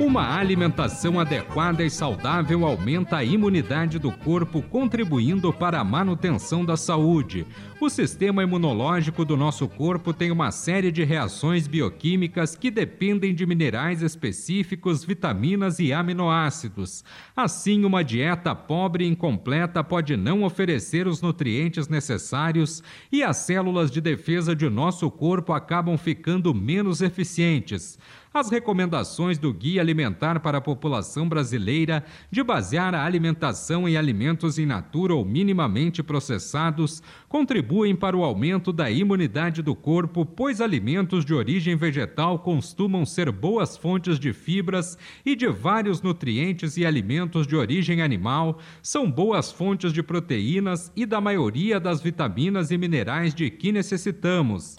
[0.00, 6.76] Uma alimentação adequada e saudável aumenta a imunidade do corpo, contribuindo para a manutenção da
[6.76, 7.44] saúde.
[7.80, 13.44] O sistema imunológico do nosso corpo tem uma série de reações bioquímicas que dependem de
[13.44, 17.04] minerais específicos, vitaminas e aminoácidos.
[17.34, 23.90] Assim, uma dieta pobre e incompleta pode não oferecer os nutrientes necessários e as células
[23.90, 27.98] de defesa de nosso corpo acabam ficando menos eficientes
[28.32, 34.58] as recomendações do Guia Alimentar para a População Brasileira de basear a alimentação em alimentos
[34.58, 41.24] in natura ou minimamente processados contribuem para o aumento da imunidade do corpo, pois alimentos
[41.24, 47.46] de origem vegetal costumam ser boas fontes de fibras e de vários nutrientes e alimentos
[47.46, 53.34] de origem animal são boas fontes de proteínas e da maioria das vitaminas e minerais
[53.34, 54.76] de que necessitamos.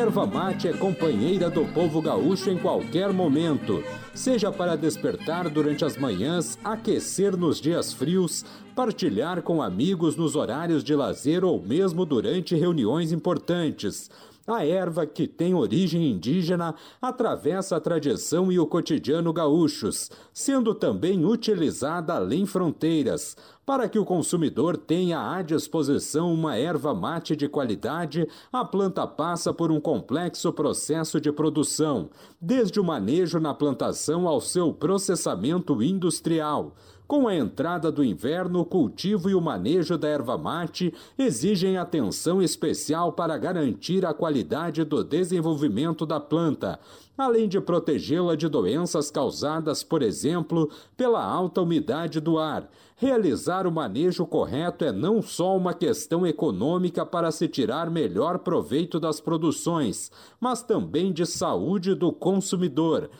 [0.00, 3.84] Erva mate é companheira do povo gaúcho em qualquer momento,
[4.14, 8.42] seja para despertar durante as manhãs, aquecer nos dias frios,
[8.74, 14.10] partilhar com amigos nos horários de lazer ou mesmo durante reuniões importantes.
[14.46, 21.24] A erva, que tem origem indígena, atravessa a tradição e o cotidiano gaúchos, sendo também
[21.24, 23.36] utilizada além fronteiras.
[23.64, 29.52] Para que o consumidor tenha à disposição uma erva mate de qualidade, a planta passa
[29.52, 36.74] por um complexo processo de produção, desde o manejo na plantação ao seu processamento industrial.
[37.10, 42.40] Com a entrada do inverno, o cultivo e o manejo da erva mate exigem atenção
[42.40, 46.78] especial para garantir a qualidade do desenvolvimento da planta,
[47.18, 52.70] além de protegê-la de doenças causadas, por exemplo, pela alta umidade do ar.
[52.94, 59.00] Realizar o manejo correto é não só uma questão econômica para se tirar melhor proveito
[59.00, 63.10] das produções, mas também de saúde do consumidor.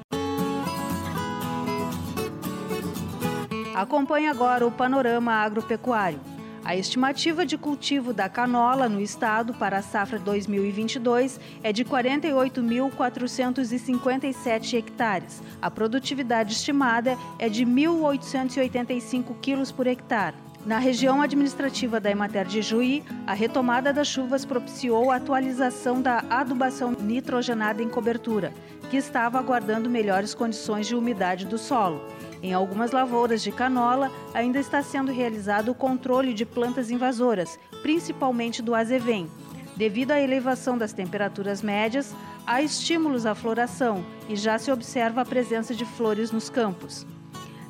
[3.81, 6.21] Acompanhe agora o panorama agropecuário.
[6.63, 14.75] A estimativa de cultivo da canola no estado para a safra 2022 é de 48.457
[14.75, 15.43] hectares.
[15.63, 20.37] A produtividade estimada é de 1.885 quilos por hectare.
[20.67, 26.23] Na região administrativa da Emater de Juí, a retomada das chuvas propiciou a atualização da
[26.29, 28.53] adubação nitrogenada em cobertura,
[28.91, 32.05] que estava aguardando melhores condições de umidade do solo.
[32.43, 38.63] Em algumas lavouras de canola, ainda está sendo realizado o controle de plantas invasoras, principalmente
[38.63, 39.29] do azevém.
[39.77, 42.15] Devido à elevação das temperaturas médias,
[42.47, 47.07] há estímulos à floração e já se observa a presença de flores nos campos.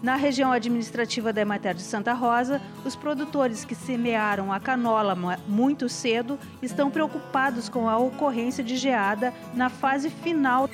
[0.03, 5.15] Na região administrativa da Emater de Santa Rosa, os produtores que semearam a canola
[5.47, 10.71] muito cedo estão preocupados com a ocorrência de geada na fase final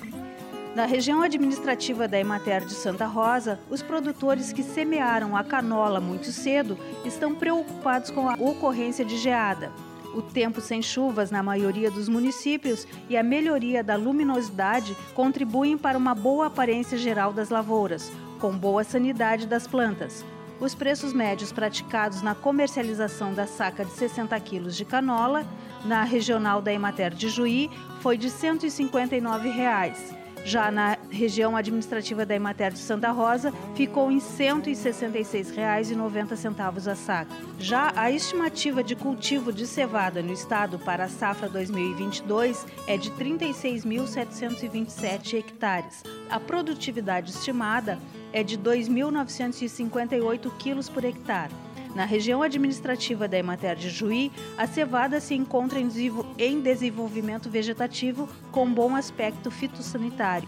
[0.76, 6.30] na região administrativa da Emater de Santa Rosa, os produtores que semearam a canola muito
[6.30, 9.72] cedo estão preocupados com a ocorrência de geada.
[10.14, 15.96] O tempo sem chuvas na maioria dos municípios e a melhoria da luminosidade contribuem para
[15.96, 20.26] uma boa aparência geral das lavouras, com boa sanidade das plantas.
[20.60, 25.46] Os preços médios praticados na comercialização da saca de 60 quilos de canola
[25.86, 27.70] na regional da Emater de Juí
[28.02, 30.15] foi de 159 reais.
[30.46, 37.34] Já na região administrativa da Emater de Santa Rosa, ficou em R$ 166,90 a saca.
[37.58, 43.10] Já a estimativa de cultivo de cevada no estado para a safra 2022 é de
[43.10, 46.04] 36.727 hectares.
[46.30, 47.98] A produtividade estimada
[48.36, 51.54] é de 2.958 quilos por hectare.
[51.94, 58.70] Na região administrativa da Emater de Juí, a cevada se encontra em desenvolvimento vegetativo com
[58.70, 60.46] bom aspecto fitossanitário.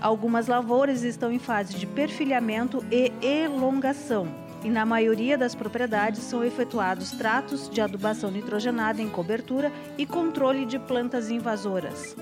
[0.00, 4.26] Algumas lavouras estão em fase de perfilhamento e elongação,
[4.64, 10.66] e na maioria das propriedades são efetuados tratos de adubação nitrogenada em cobertura e controle
[10.66, 12.16] de plantas invasoras.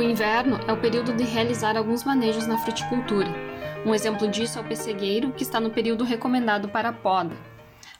[0.00, 3.28] O inverno é o período de realizar alguns manejos na fruticultura.
[3.84, 7.36] Um exemplo disso é o pessegueiro, que está no período recomendado para a poda.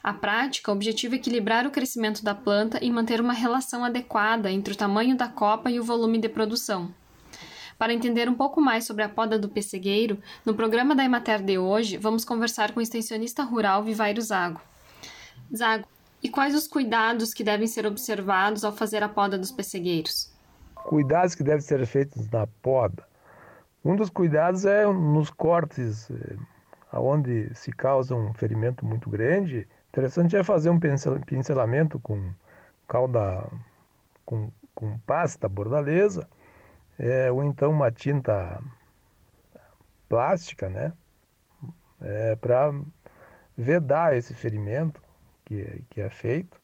[0.01, 4.51] A prática, o objetivo é equilibrar o crescimento da planta e manter uma relação adequada
[4.51, 6.91] entre o tamanho da copa e o volume de produção.
[7.77, 11.59] Para entender um pouco mais sobre a poda do pessegueiro, no programa da Emater de
[11.59, 14.59] hoje, vamos conversar com o extensionista rural Vivairo Zago.
[15.55, 15.87] Zago,
[16.23, 20.31] e quais os cuidados que devem ser observados ao fazer a poda dos pessegueiros?
[20.83, 23.05] Cuidados que devem ser feitos na poda.
[23.83, 26.37] Um dos cuidados é nos cortes, eh,
[26.93, 29.67] onde se causa um ferimento muito grande.
[29.89, 32.31] Interessante é fazer um pincelamento com
[32.87, 33.47] calda,
[34.25, 36.27] com, com pasta bordaleza
[37.01, 38.61] é, ou então uma tinta
[40.07, 40.93] plástica, né?
[41.99, 42.71] É, para
[43.57, 45.01] vedar esse ferimento
[45.43, 46.60] que, que é feito.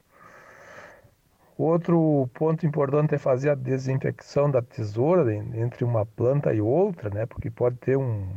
[1.57, 7.25] Outro ponto importante é fazer a desinfecção da tesoura entre uma planta e outra, né?
[7.25, 8.27] Porque pode ter um,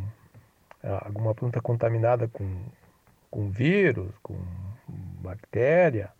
[1.03, 2.49] alguma planta contaminada com,
[3.31, 4.39] com vírus, com
[5.23, 6.11] bactéria,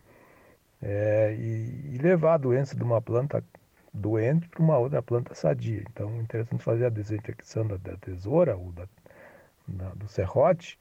[0.79, 3.43] é, e, e levar a doença de uma planta
[3.91, 5.83] doente para uma outra planta sadia.
[5.91, 8.87] Então, é interessante fazer a desinfecção da, da tesoura ou da,
[9.67, 10.77] da, do serrote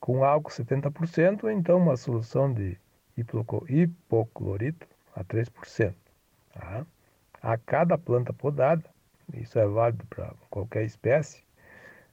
[0.00, 2.76] com álcool 70%, ou então uma solução de
[3.16, 4.86] hipoclorito
[5.16, 5.94] a 3%.
[6.52, 6.86] Tá?
[7.42, 8.84] A cada planta podada,
[9.34, 11.42] isso é válido para qualquer espécie,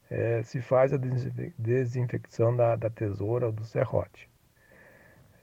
[0.09, 0.97] é, se faz a
[1.57, 4.29] desinfecção da, da tesoura ou do serrote.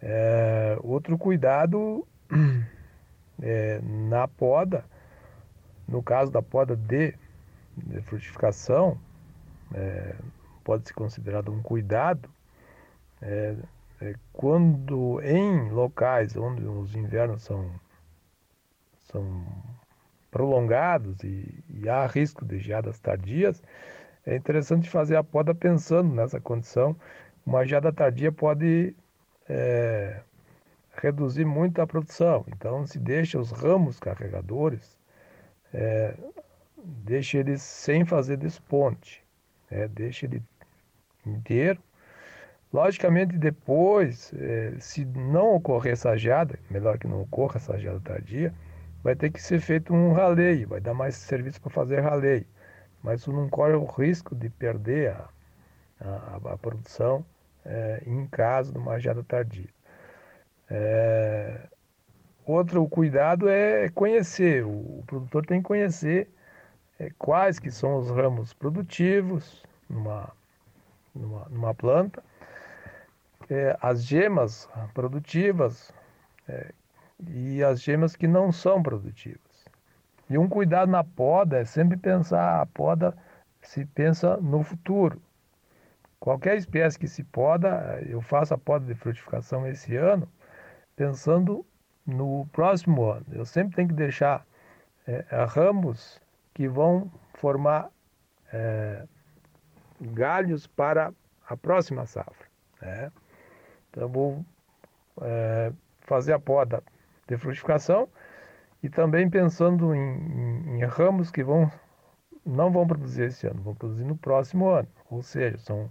[0.02, 2.06] É, outro cuidado
[3.42, 4.84] é, na poda,
[5.86, 7.14] no caso da poda de,
[7.76, 8.98] de frutificação,
[9.74, 10.14] é,
[10.64, 12.30] pode ser considerado um cuidado
[13.20, 13.56] é,
[14.32, 17.70] quando em locais onde os invernos são,
[19.10, 19.44] são
[20.30, 23.62] prolongados e, e há risco de geadas tardias,
[24.24, 26.96] é interessante fazer a poda pensando nessa condição.
[27.44, 28.94] Uma geada tardia pode
[29.48, 30.20] é,
[30.96, 32.44] reduzir muito a produção.
[32.48, 34.96] Então, se deixa os ramos carregadores,
[35.72, 36.14] é,
[36.76, 39.24] deixa eles sem fazer desponte,
[39.70, 40.42] é, deixa ele
[41.26, 41.82] inteiro.
[42.72, 48.54] Logicamente, depois, é, se não ocorrer essa geada, melhor que não ocorra essa geada tardia,
[49.02, 52.46] vai ter que ser feito um raleio, vai dar mais serviço para fazer raleio.
[53.02, 55.28] Mas isso não corre o risco de perder a,
[56.00, 57.24] a, a produção
[57.64, 59.68] é, em caso de uma geada tardia.
[60.70, 61.68] É...
[62.46, 66.28] Outro cuidado é conhecer, o produtor tem que conhecer
[66.98, 70.32] é, quais que são os ramos produtivos numa,
[71.14, 72.22] numa, numa planta,
[73.50, 75.92] é, as gemas produtivas
[76.48, 76.72] é,
[77.28, 79.40] e as gemas que não são produtivas.
[80.28, 83.16] E um cuidado na poda é sempre pensar, a poda
[83.60, 85.20] se pensa no futuro.
[86.20, 90.28] Qualquer espécie que se poda, eu faço a poda de frutificação esse ano,
[90.94, 91.66] pensando
[92.06, 93.26] no próximo ano.
[93.32, 94.46] Eu sempre tenho que deixar
[95.06, 96.20] é, ramos
[96.54, 97.90] que vão formar
[98.52, 99.04] é,
[100.00, 101.12] galhos para
[101.48, 102.46] a próxima safra.
[102.80, 103.10] Né?
[103.96, 104.44] Vou
[105.22, 105.72] é,
[106.02, 106.82] fazer a poda
[107.26, 108.08] de frutificação
[108.82, 111.70] e também pensando em, em, em, ramos que vão,
[112.44, 114.88] não vão produzir esse ano, vão produzir no próximo ano.
[115.10, 115.90] Ou seja, são,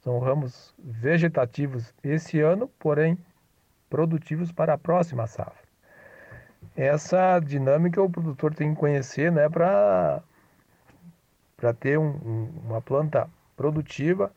[0.00, 3.18] são ramos vegetativos esse ano, porém
[3.90, 5.68] produtivos para a próxima safra.
[6.76, 10.22] Essa dinâmica o produtor tem que conhecer né, para
[11.80, 14.32] ter um, um, uma planta produtiva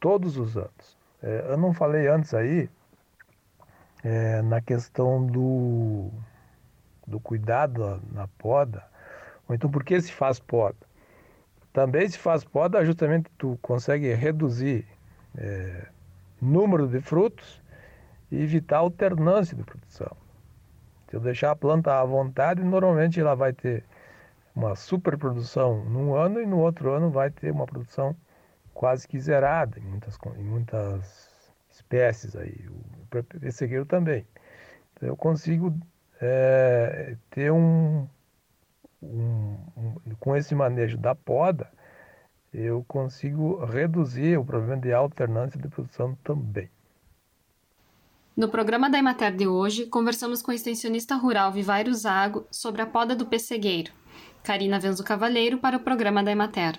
[0.00, 1.03] todos os anos.
[1.24, 2.68] É, eu não falei antes aí
[4.04, 6.10] é, na questão do,
[7.06, 8.84] do cuidado na poda,
[9.48, 10.76] ou então por que se faz poda.
[11.72, 14.86] Também se faz poda justamente tu consegue reduzir
[15.38, 15.86] é,
[16.42, 17.62] número de frutos
[18.30, 20.14] e evitar alternância de produção.
[21.08, 23.82] Se eu deixar a planta à vontade, normalmente ela vai ter
[24.54, 28.14] uma superprodução num ano e no outro ano vai ter uma produção
[28.74, 34.26] quase que zerada em muitas, em muitas espécies aí, o pessegueiro também.
[34.92, 35.74] Então eu consigo
[36.20, 38.06] é, ter um,
[39.02, 41.70] um, um, com esse manejo da poda,
[42.52, 46.68] eu consigo reduzir o problema de alternância de produção também.
[48.36, 52.86] No programa da Emater de hoje, conversamos com a extensionista rural Vivairo Zago sobre a
[52.86, 53.92] poda do pessegueiro.
[54.42, 56.78] Karina Venzo Cavalheiro para o programa da Emater.